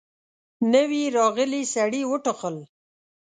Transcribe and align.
نوي 0.73 1.03
راغلي 1.17 1.63
سړي 1.75 2.01
وټوخل. 2.07 2.55